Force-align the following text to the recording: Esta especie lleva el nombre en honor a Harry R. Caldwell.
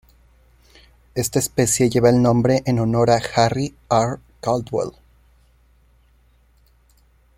Esta 1.13 1.37
especie 1.37 1.87
lleva 1.91 2.09
el 2.09 2.23
nombre 2.23 2.63
en 2.65 2.79
honor 2.79 3.11
a 3.11 3.21
Harry 3.35 3.75
R. 3.91 4.17
Caldwell. 4.41 4.93